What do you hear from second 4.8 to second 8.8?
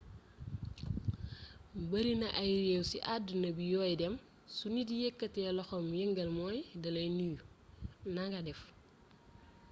yëkkatee loxoom yëngal mooy dalay nuyu nanga def